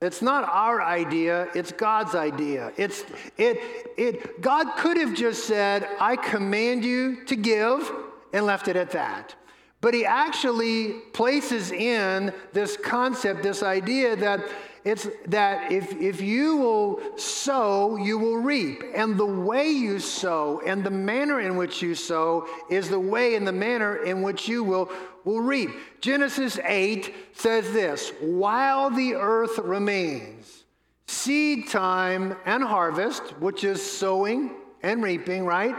[0.00, 2.72] It's not our idea, it's God's idea.
[2.78, 3.04] It's
[3.36, 3.60] it
[3.98, 7.92] it God could have just said, "I command you to give,"
[8.32, 9.34] and left it at that.
[9.82, 14.40] But he actually places in this concept, this idea that
[14.86, 18.84] it's that if, if you will sow, you will reap.
[18.94, 23.34] And the way you sow and the manner in which you sow is the way
[23.34, 24.88] and the manner in which you will,
[25.24, 25.70] will reap.
[26.00, 30.62] Genesis 8 says this while the earth remains,
[31.08, 34.52] seed time and harvest, which is sowing
[34.84, 35.74] and reaping, right?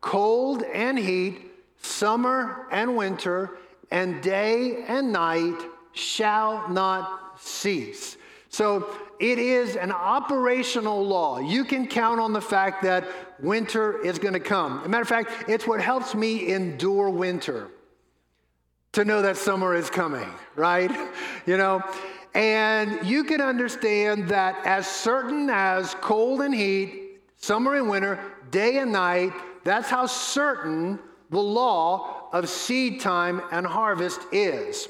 [0.00, 3.56] Cold and heat, summer and winter,
[3.92, 5.60] and day and night
[5.92, 8.16] shall not cease.
[8.48, 8.88] So
[9.20, 11.38] it is an operational law.
[11.38, 13.06] You can count on the fact that
[13.40, 14.80] winter is going to come.
[14.80, 17.68] As a matter of fact, it's what helps me endure winter
[18.92, 20.90] to know that summer is coming, right?
[21.46, 21.82] You know?
[22.34, 28.78] And you can understand that as certain as cold and heat, summer and winter, day
[28.78, 29.32] and night,
[29.64, 30.98] that's how certain
[31.30, 34.88] the law of seed time and harvest is.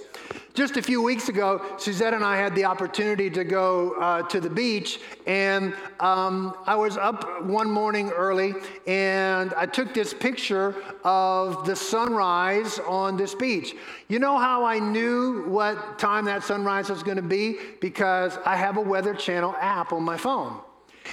[0.55, 4.41] Just a few weeks ago, Suzette and I had the opportunity to go uh, to
[4.41, 8.55] the beach, and um, I was up one morning early,
[8.87, 13.77] and I took this picture of the sunrise on this beach.
[14.09, 17.59] You know how I knew what time that sunrise was going to be?
[17.81, 20.61] Because I have a Weather Channel app on my phone.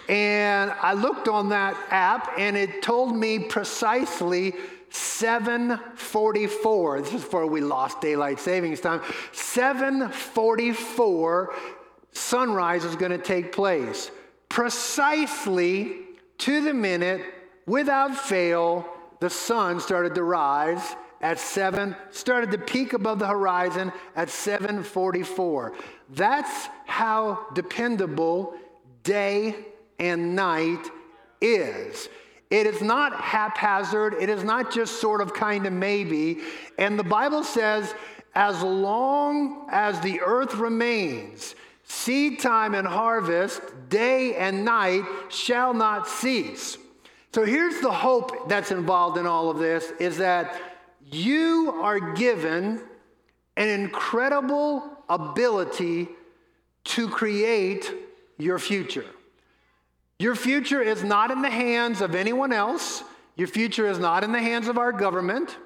[0.10, 4.54] And I looked on that app, and it told me precisely
[4.95, 7.01] 744.
[7.01, 9.01] This is before we lost daylight savings time.
[9.34, 11.53] 744
[12.12, 14.10] sunrise is going to take place.
[14.47, 15.97] Precisely
[16.38, 17.21] to the minute,
[17.65, 18.88] without fail,
[19.19, 25.73] the sun started to rise at 7 started to peak above the horizon at 744
[26.10, 28.53] that's how dependable
[29.03, 29.55] day
[29.97, 30.91] and night
[31.39, 32.10] is
[32.49, 34.15] it is not haphazard.
[34.19, 36.39] It is not just sort of kind of maybe.
[36.77, 37.93] And the Bible says,
[38.36, 46.08] as long as the earth remains, seed time and harvest, day and night shall not
[46.08, 46.77] cease.
[47.34, 50.62] So here's the hope that's involved in all of this is that
[51.12, 52.81] you are given
[53.58, 56.08] an incredible ability
[56.84, 57.91] to create
[58.38, 59.05] your future.
[60.19, 63.04] Your future is not in the hands of anyone else.
[63.36, 65.58] Your future is not in the hands of our government.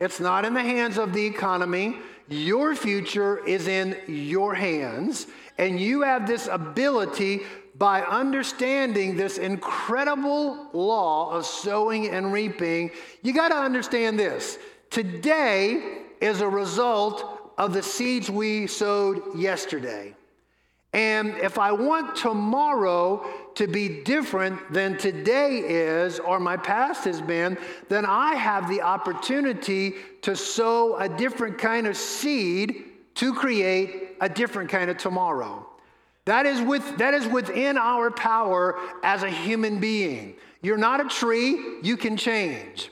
[0.00, 1.98] It's not in the hands of the economy.
[2.28, 5.26] Your future is in your hands.
[5.58, 7.40] And you have this ability
[7.74, 12.92] by understanding this incredible law of sowing and reaping.
[13.22, 14.58] You got to understand this.
[14.90, 20.14] Today is a result of the seeds we sowed yesterday.
[20.96, 23.22] And if I want tomorrow
[23.54, 27.58] to be different than today is or my past has been,
[27.90, 32.84] then I have the opportunity to sow a different kind of seed
[33.16, 35.68] to create a different kind of tomorrow.
[36.24, 40.36] That is, with, that is within our power as a human being.
[40.62, 42.90] You're not a tree, you can change.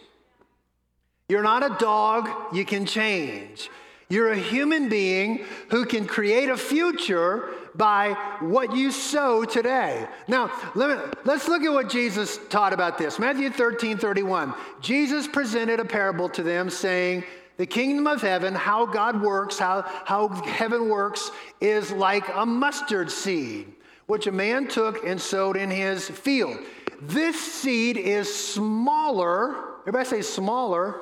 [1.31, 3.71] You're not a dog, you can change.
[4.15, 10.07] You're a human being who can create a future by what you sow today.
[10.29, 13.19] Now, let let's look at what Jesus taught about this.
[13.19, 14.55] Matthew 13, 31.
[14.81, 17.25] Jesus presented a parable to them saying,
[17.57, 23.11] the kingdom of heaven, how God works, how, how heaven works, is like a mustard
[23.11, 23.67] seed,
[24.07, 26.59] which a man took and sowed in his field.
[27.03, 31.01] This seed is smaller, everybody say smaller,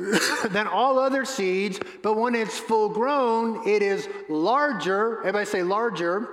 [0.50, 5.18] than all other seeds, but when it's full grown, it is larger.
[5.20, 6.28] Everybody say larger.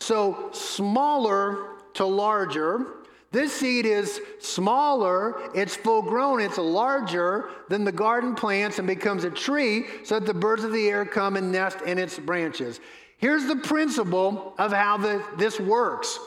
[0.00, 2.86] So smaller to larger.
[3.34, 9.24] This seed is smaller, it's full grown, it's larger than the garden plants and becomes
[9.24, 12.78] a tree so that the birds of the air come and nest in its branches.
[13.18, 16.18] Here's the principle of how the, this works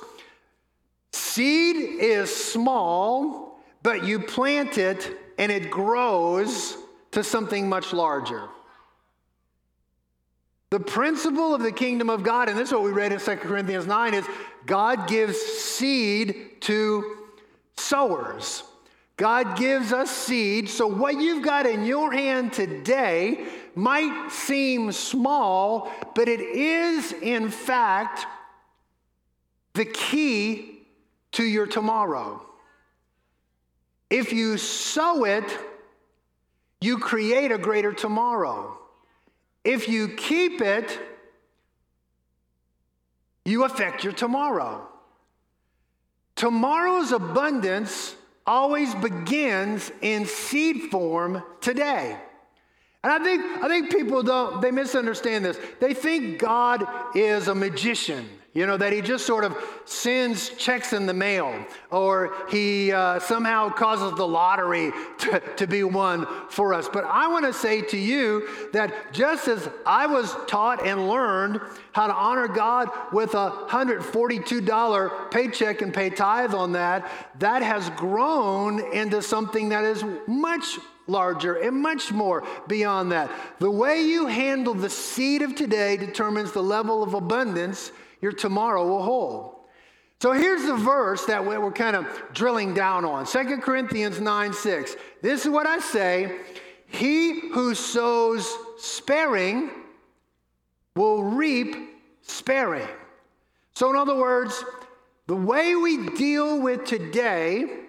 [1.13, 6.78] seed is small, but you plant it and it grows
[7.12, 8.43] to something much larger.
[10.69, 13.36] The principle of the kingdom of God, and this is what we read in 2
[13.38, 14.26] Corinthians 9, is
[14.65, 17.17] God gives seed to
[17.78, 18.63] sowers.
[19.15, 20.69] God gives us seed.
[20.69, 27.50] So, what you've got in your hand today might seem small, but it is, in
[27.50, 28.28] fact,
[29.73, 30.86] the key
[31.32, 32.43] to your tomorrow.
[34.09, 35.45] If you sow it,
[36.79, 38.77] you create a greater tomorrow.
[39.63, 40.97] If you keep it,
[43.43, 44.87] you affect your tomorrow.
[46.35, 48.15] Tomorrow's abundance
[48.45, 52.17] always begins in seed form today.
[53.03, 55.57] And I think, I think people don't, they misunderstand this.
[55.79, 58.27] They think God is a magician.
[58.57, 63.19] You know, that he just sort of sends checks in the mail or he uh,
[63.19, 66.89] somehow causes the lottery to, to be won for us.
[66.91, 71.61] But I want to say to you that just as I was taught and learned
[71.91, 77.91] how to honor God with a $142 paycheck and pay tithe on that, that has
[77.91, 83.29] grown into something that is much larger and much more beyond that.
[83.59, 87.91] The way you handle the seed of today determines the level of abundance
[88.21, 89.56] your tomorrow will hold.
[90.19, 94.95] So here's the verse that we're kind of drilling down on 2 Corinthians 9 6.
[95.21, 96.39] This is what I say
[96.88, 99.69] He who sows sparing
[100.95, 101.75] will reap
[102.23, 102.88] sparing.
[103.73, 104.63] So, in other words,
[105.27, 107.82] the way we deal with today,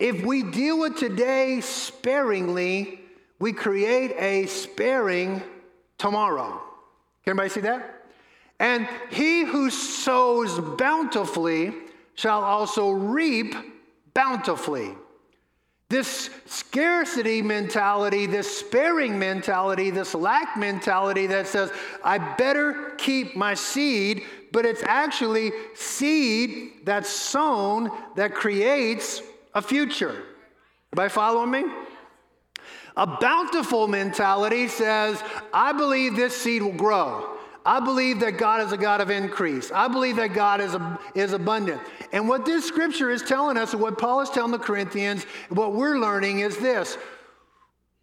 [0.00, 3.00] if we deal with today sparingly,
[3.38, 5.42] we create a sparing
[5.96, 6.60] tomorrow.
[7.22, 7.97] Can anybody see that?
[8.60, 11.72] And he who sows bountifully
[12.14, 13.54] shall also reap
[14.14, 14.94] bountifully.
[15.88, 21.70] This scarcity mentality, this sparing mentality, this lack mentality that says,
[22.04, 29.22] I better keep my seed, but it's actually seed that's sown that creates
[29.54, 30.24] a future.
[30.92, 31.64] Everybody following me?
[32.96, 35.22] A bountiful mentality says,
[35.54, 37.37] I believe this seed will grow.
[37.64, 39.70] I believe that God is a God of increase.
[39.70, 41.80] I believe that God is, a, is abundant.
[42.12, 45.74] And what this scripture is telling us, and what Paul is telling the Corinthians, what
[45.74, 46.96] we're learning is this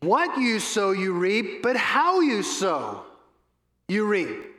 [0.01, 3.03] what you sow, you reap, but how you sow,
[3.87, 4.55] you reap.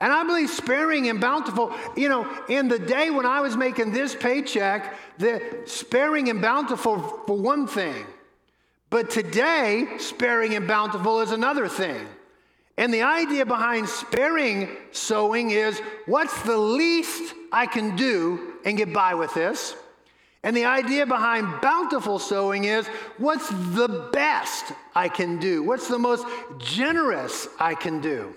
[0.00, 3.92] And I believe sparing and bountiful, you know, in the day when I was making
[3.92, 8.06] this paycheck, the sparing and bountiful for one thing.
[8.88, 12.06] But today, sparing and bountiful is another thing.
[12.80, 18.90] And the idea behind sparing sowing is what's the least I can do and get
[18.90, 19.76] by with this?
[20.42, 22.86] And the idea behind bountiful sowing is
[23.18, 25.62] what's the best I can do?
[25.62, 26.26] What's the most
[26.56, 28.34] generous I can do?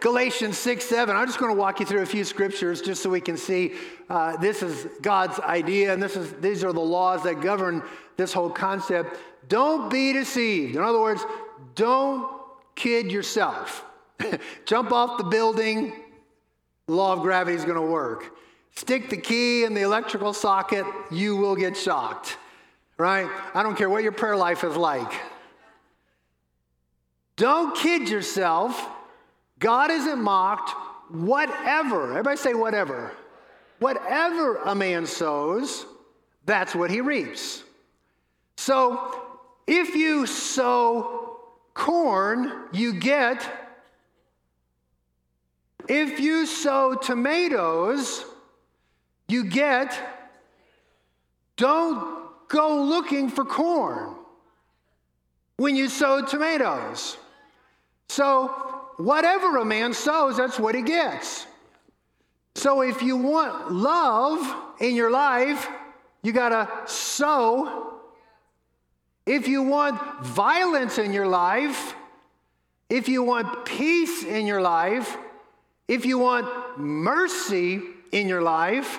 [0.00, 1.14] Galatians 6 7.
[1.14, 3.74] I'm just going to walk you through a few scriptures just so we can see
[4.10, 7.84] uh, this is God's idea and this is, these are the laws that govern
[8.16, 9.16] this whole concept.
[9.48, 10.76] Don't be deceived.
[10.76, 11.24] In other words,
[11.74, 12.30] don't
[12.74, 13.84] kid yourself.
[14.66, 15.92] Jump off the building,
[16.86, 18.36] the law of gravity is going to work.
[18.74, 22.36] Stick the key in the electrical socket, you will get shocked.
[22.96, 23.28] Right?
[23.54, 25.12] I don't care what your prayer life is like.
[27.36, 28.88] Don't kid yourself.
[29.58, 30.70] God isn't mocked.
[31.10, 33.12] Whatever, everybody say whatever.
[33.78, 35.86] Whatever a man sows,
[36.44, 37.62] that's what he reaps.
[38.56, 39.27] So
[39.68, 41.40] if you sow
[41.74, 43.46] corn, you get.
[45.86, 48.24] If you sow tomatoes,
[49.28, 49.96] you get.
[51.56, 54.14] Don't go looking for corn
[55.58, 57.18] when you sow tomatoes.
[58.08, 58.48] So
[58.96, 61.46] whatever a man sows, that's what he gets.
[62.54, 65.68] So if you want love in your life,
[66.22, 67.97] you got to sow.
[69.28, 71.94] If you want violence in your life,
[72.88, 75.18] if you want peace in your life,
[75.86, 76.46] if you want
[76.78, 78.98] mercy in your life,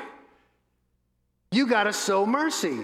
[1.52, 2.78] you got to sow mercy.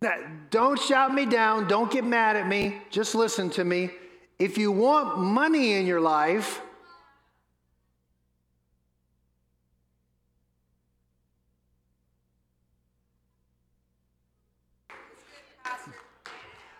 [0.00, 0.14] Now,
[0.48, 1.68] don't shout me down.
[1.68, 2.78] Don't get mad at me.
[2.88, 3.90] Just listen to me.
[4.38, 6.62] If you want money in your life,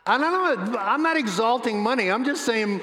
[0.09, 2.11] I'm not, I'm not exalting money.
[2.11, 2.81] I'm just saying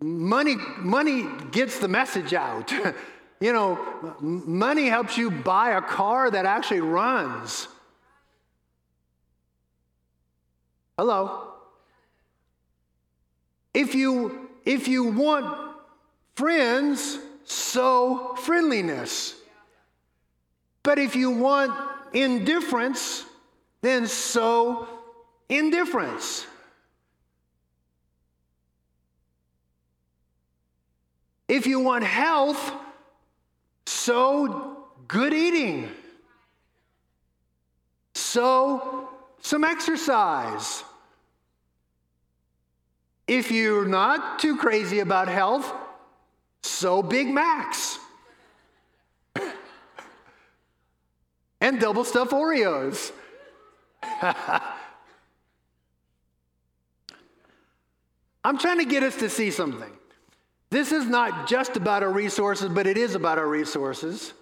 [0.00, 2.72] money, money gets the message out.
[3.40, 3.76] you know,
[4.20, 7.66] money helps you buy a car that actually runs.
[10.96, 11.54] Hello.
[13.74, 15.72] If you, if you want
[16.36, 19.34] friends, sow friendliness.
[20.84, 21.72] But if you want
[22.12, 23.24] indifference,
[23.82, 24.86] then sow
[25.48, 26.46] indifference.
[31.48, 32.72] If you want health,
[33.86, 35.90] sow good eating.
[38.14, 39.08] Sow
[39.40, 40.84] some exercise.
[43.26, 45.72] If you're not too crazy about health,
[46.62, 47.98] sow Big Macs
[51.60, 53.12] and double stuffed Oreos.
[58.48, 59.92] I'm trying to get us to see something.
[60.70, 64.32] This is not just about our resources, but it is about our resources.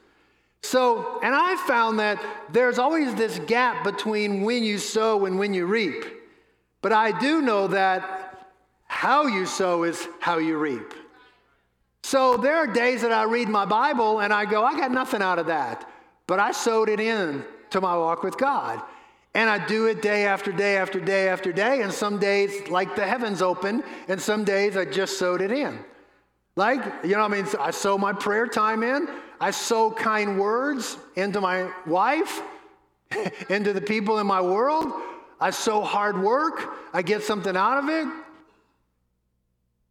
[0.62, 5.52] So, and I found that there's always this gap between when you sow and when
[5.52, 6.04] you reap.
[6.82, 8.46] But I do know that
[8.86, 10.94] how you sow is how you reap.
[12.04, 15.20] So there are days that I read my Bible and I go, I got nothing
[15.20, 15.90] out of that.
[16.28, 18.80] But I sowed it in to my walk with God.
[19.36, 21.82] And I do it day after day after day after day.
[21.82, 25.78] And some days, like the heavens open, and some days I just sowed it in.
[26.56, 30.96] Like, you know, I mean, I sow my prayer time in, I sow kind words
[31.16, 32.40] into my wife,
[33.50, 34.90] into the people in my world.
[35.38, 38.08] I sow hard work, I get something out of it.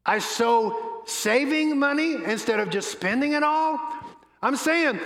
[0.07, 3.79] I sow saving money instead of just spending it all.
[4.41, 4.99] I'm saying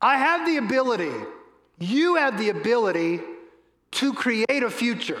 [0.00, 1.12] I have the ability,
[1.78, 3.20] you have the ability
[3.92, 5.20] to create a future.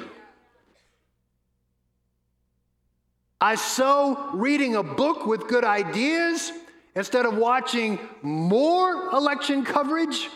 [3.40, 6.52] I sow reading a book with good ideas
[6.94, 10.28] instead of watching more election coverage.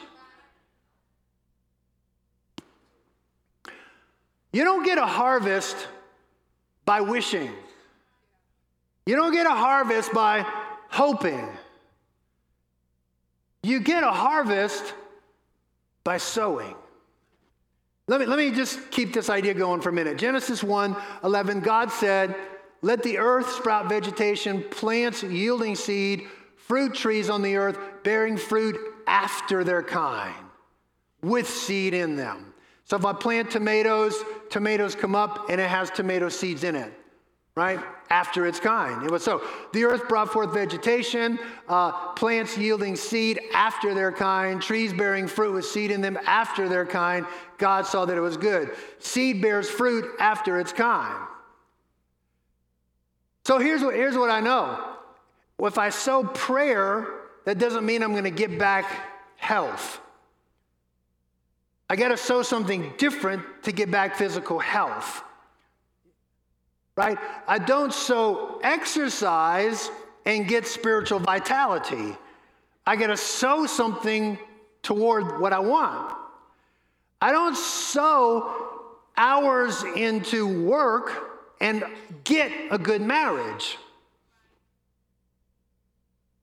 [4.53, 5.77] You don't get a harvest
[6.85, 7.51] by wishing.
[9.05, 10.45] You don't get a harvest by
[10.89, 11.47] hoping.
[13.63, 14.95] You get a harvest
[16.05, 16.75] by sowing.
[18.09, 20.17] Let me, let me just keep this idea going for a minute.
[20.17, 22.37] Genesis 1 11, God said,
[22.83, 28.79] Let the earth sprout vegetation, plants yielding seed, fruit trees on the earth, bearing fruit
[29.07, 30.35] after their kind,
[31.23, 32.55] with seed in them.
[32.85, 34.15] So if I plant tomatoes,
[34.51, 36.96] tomatoes come up and it has tomato seeds in it
[37.57, 37.81] right?
[38.11, 39.03] After its kind.
[39.05, 39.43] It was so.
[39.73, 41.39] The earth brought forth vegetation,
[41.69, 46.69] uh, plants yielding seed after their kind, trees bearing fruit with seed in them after
[46.69, 47.27] their kind.
[47.59, 48.77] God saw that it was good.
[48.99, 51.27] Seed bears fruit after its kind.
[53.45, 54.97] So here's what, here's what I know.
[55.59, 57.07] If I sow prayer,
[57.47, 58.87] that doesn't mean I'm going to get back
[59.37, 60.01] health.
[61.89, 65.23] I got to sow something different to get back physical health.
[66.97, 67.19] Right?
[67.47, 69.91] I don't sow exercise
[70.25, 72.17] and get spiritual vitality.
[72.87, 74.39] I got to sow something
[74.83, 76.15] toward what I want.
[77.21, 81.85] I don't sow hours into work and
[82.25, 83.79] get a good marriage.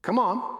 [0.01, 0.57] Come on.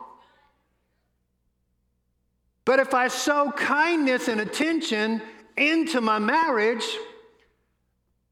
[2.65, 5.21] But if I sow kindness and attention
[5.57, 6.85] into my marriage,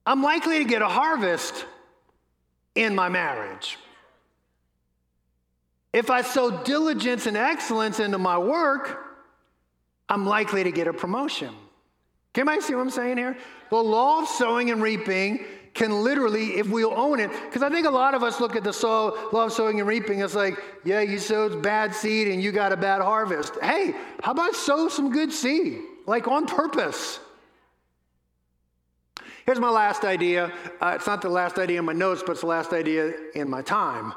[0.06, 1.66] I'm likely to get a harvest
[2.76, 3.78] in my marriage.
[5.94, 8.98] If I sow diligence and excellence into my work,
[10.08, 11.54] I'm likely to get a promotion.
[12.34, 13.38] Can I see what I'm saying here?
[13.70, 15.44] The law of sowing and reaping
[15.74, 18.64] can literally, if we'll own it, because I think a lot of us look at
[18.64, 18.78] the
[19.32, 22.72] law of sowing and reaping, it's like, yeah, you sowed bad seed and you got
[22.72, 23.54] a bad harvest.
[23.62, 27.20] Hey, how about sow some good seed, like on purpose?
[29.46, 30.52] Here's my last idea.
[30.80, 33.50] Uh, it's not the last idea in my notes, but it's the last idea in
[33.50, 34.14] my time.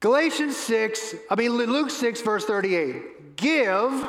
[0.00, 3.36] Galatians 6, I mean, Luke 6, verse 38.
[3.36, 4.08] Give,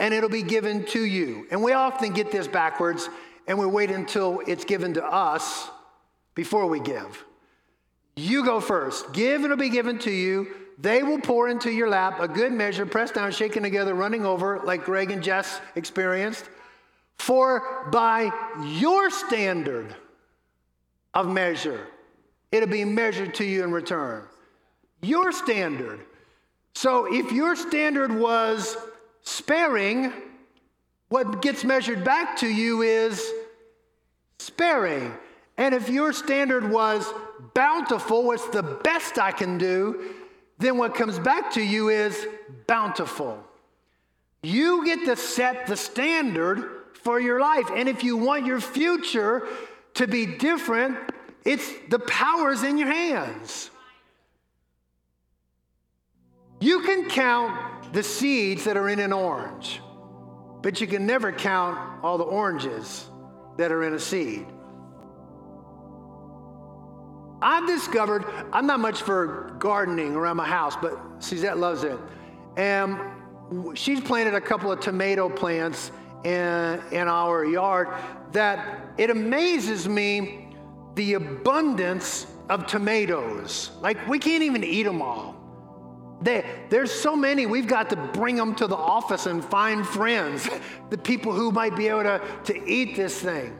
[0.00, 1.46] and it'll be given to you.
[1.50, 3.08] And we often get this backwards,
[3.46, 5.68] and we wait until it's given to us
[6.34, 7.24] before we give.
[8.16, 9.12] You go first.
[9.12, 10.48] Give, and it'll be given to you.
[10.78, 14.60] They will pour into your lap a good measure, pressed down, shaken together, running over,
[14.60, 16.48] like Greg and Jess experienced.
[17.18, 18.30] For by
[18.62, 19.94] your standard
[21.14, 21.86] of measure,
[22.52, 24.24] it'll be measured to you in return.
[25.02, 26.00] Your standard.
[26.74, 28.76] So if your standard was
[29.22, 30.12] sparing,
[31.08, 33.24] what gets measured back to you is
[34.38, 35.12] sparing.
[35.56, 37.12] And if your standard was
[37.54, 40.14] bountiful, what's the best I can do,
[40.58, 42.26] then what comes back to you is
[42.66, 43.42] bountiful.
[44.42, 47.66] You get to set the standard for your life.
[47.74, 49.46] And if you want your future
[49.94, 50.98] to be different,
[51.44, 53.70] it's the power's in your hands.
[56.60, 59.80] You can count the seeds that are in an orange,
[60.62, 63.08] but you can never count all the oranges
[63.56, 64.46] that are in a seed.
[67.40, 71.98] I've discovered I'm not much for gardening around my house, but Suzette loves it.
[72.56, 72.98] And
[73.74, 75.92] she's planted a couple of tomato plants
[76.24, 77.88] in, in our yard
[78.32, 80.48] that it amazes me
[80.94, 83.70] the abundance of tomatoes.
[83.80, 85.36] Like, we can't even eat them all.
[86.20, 90.48] They, there's so many, we've got to bring them to the office and find friends,
[90.90, 93.56] the people who might be able to, to eat this thing.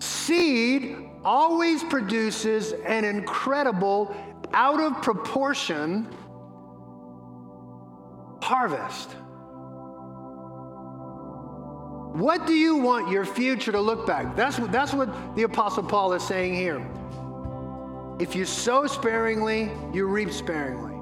[0.00, 4.14] Seed always produces an incredible,
[4.52, 6.08] out of proportion
[8.42, 9.14] harvest.
[12.12, 14.36] What do you want your future to look back?
[14.36, 16.86] That's what, that's what the Apostle Paul is saying here.
[18.20, 20.92] If you sow sparingly, you reap sparingly.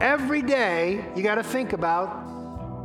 [0.00, 2.28] Every day, you got to think about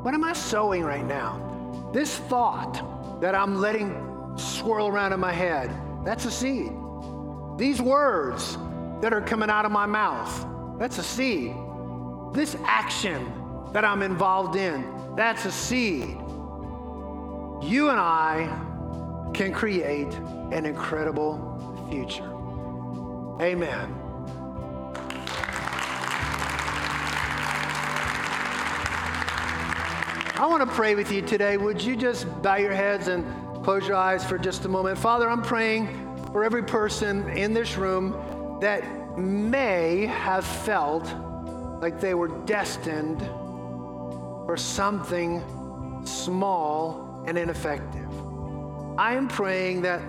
[0.04, 1.91] what am I sowing right now?
[1.93, 3.93] This thought that I'm letting
[4.38, 5.72] swirl around in my head,
[6.04, 6.72] that's a seed.
[7.58, 8.58] These words
[9.02, 10.48] that are coming out of my mouth,
[10.80, 11.54] that's a seed.
[12.34, 13.32] This action
[13.72, 14.84] that I'm involved in,
[15.16, 16.18] that's a seed
[17.62, 18.47] you and I
[19.34, 20.14] can create
[20.51, 22.32] an incredible future.
[23.41, 23.93] Amen.
[30.38, 31.58] I want to pray with you today.
[31.58, 33.26] Would you just bow your heads and
[33.64, 34.97] close your eyes for just a moment?
[34.97, 35.88] Father, I'm praying
[36.32, 41.06] for every person in this room that may have felt
[41.82, 43.22] like they were destined
[44.45, 45.41] for something
[46.06, 48.09] small and ineffective.
[48.97, 50.01] I am praying that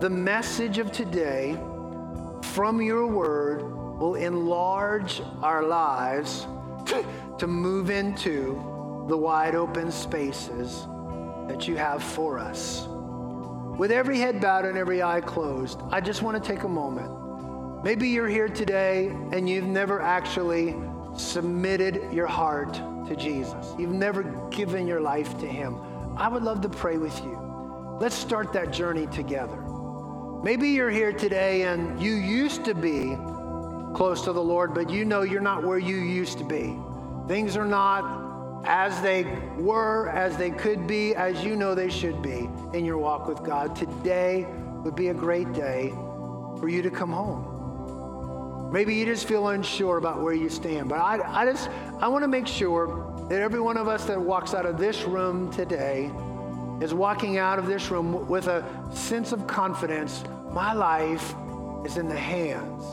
[0.00, 1.56] the message of today
[2.42, 3.62] from your word
[3.98, 6.46] will enlarge our lives
[7.38, 8.54] to, move into
[9.08, 10.86] the wide open spaces
[11.48, 12.86] that you have for us.
[13.78, 17.84] With every head bowed and every eye closed, I just want to take a moment.
[17.84, 20.74] Maybe you're here today and you've never actually
[21.16, 22.74] submitted your heart
[23.08, 23.74] to Jesus.
[23.78, 25.78] You've never given your life to Him.
[26.16, 27.36] I would love to pray with you.
[28.00, 29.60] Let's start that journey together.
[30.44, 33.16] Maybe you're here today and you used to be
[33.96, 36.78] close to the Lord, but you know you're not where you used to be.
[37.26, 39.24] Things are not as they
[39.56, 43.42] were, as they could be, as you know they should be in your walk with
[43.42, 43.74] God.
[43.74, 44.46] Today
[44.84, 45.90] would be a great day
[46.60, 48.70] for you to come home.
[48.72, 51.68] Maybe you just feel unsure about where you stand, but I, I just
[52.00, 55.04] I want to make sure that every one of us that walks out of this
[55.04, 56.10] room today
[56.80, 60.24] is walking out of this room with a sense of confidence.
[60.50, 61.34] My life
[61.86, 62.84] is in the hands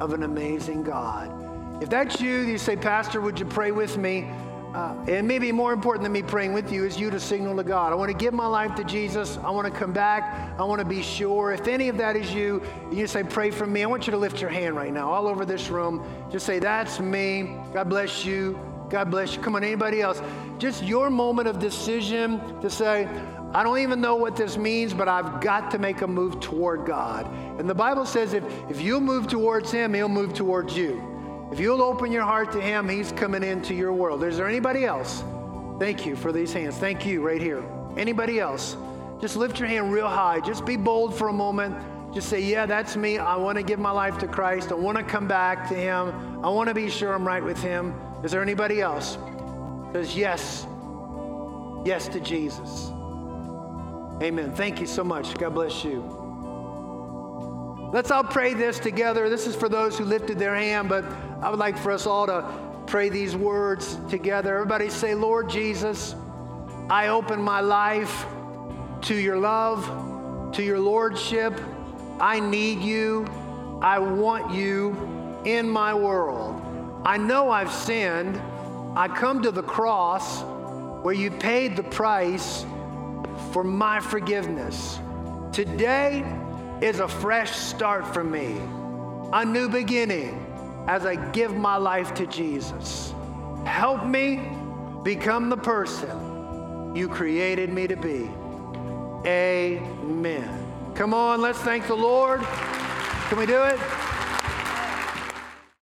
[0.00, 1.82] of an amazing God.
[1.82, 4.30] If that's you, you say, Pastor, would you pray with me?
[4.74, 7.62] Uh, and maybe more important than me praying with you is you to signal to
[7.62, 7.92] God.
[7.92, 9.38] I want to give my life to Jesus.
[9.38, 10.58] I want to come back.
[10.58, 11.52] I want to be sure.
[11.52, 12.60] If any of that is you,
[12.90, 13.84] you say, pray for me.
[13.84, 16.04] I want you to lift your hand right now, all over this room.
[16.32, 17.54] Just say, that's me.
[17.72, 18.58] God bless you.
[18.90, 19.42] God bless you.
[19.42, 20.20] Come on, anybody else?
[20.58, 23.08] Just your moment of decision to say,
[23.54, 26.84] I don't even know what this means, but I've got to make a move toward
[26.86, 27.32] God.
[27.58, 31.48] And the Bible says if, if you'll move towards Him, He'll move towards you.
[31.52, 34.24] If you'll open your heart to Him, He's coming into your world.
[34.24, 35.22] Is there anybody else?
[35.78, 36.76] Thank you for these hands.
[36.78, 37.64] Thank you right here.
[37.96, 38.76] Anybody else?
[39.20, 40.40] Just lift your hand real high.
[40.40, 41.76] Just be bold for a moment.
[42.12, 43.18] Just say, Yeah, that's me.
[43.18, 44.72] I want to give my life to Christ.
[44.72, 46.40] I want to come back to Him.
[46.44, 47.94] I want to be sure I'm right with Him.
[48.24, 49.18] Is there anybody else?
[49.92, 50.66] Says yes.
[51.84, 52.90] Yes to Jesus.
[54.22, 54.54] Amen.
[54.54, 55.34] Thank you so much.
[55.34, 56.00] God bless you.
[57.92, 59.28] Let's all pray this together.
[59.28, 61.04] This is for those who lifted their hand, but
[61.42, 62.42] I would like for us all to
[62.86, 64.54] pray these words together.
[64.54, 66.14] Everybody say, Lord Jesus,
[66.88, 68.24] I open my life
[69.02, 71.60] to your love, to your lordship.
[72.18, 73.26] I need you.
[73.82, 76.63] I want you in my world.
[77.04, 78.40] I know I've sinned.
[78.96, 80.42] I come to the cross
[81.02, 82.64] where you paid the price
[83.52, 84.98] for my forgiveness.
[85.52, 86.24] Today
[86.80, 88.56] is a fresh start for me,
[89.34, 90.46] a new beginning
[90.88, 93.12] as I give my life to Jesus.
[93.66, 94.48] Help me
[95.02, 98.30] become the person you created me to be.
[99.26, 100.66] Amen.
[100.94, 102.40] Come on, let's thank the Lord.
[103.28, 103.78] Can we do it?